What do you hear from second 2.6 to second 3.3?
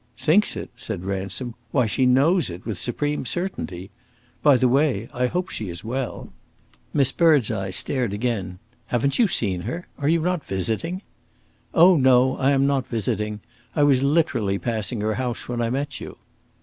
with supreme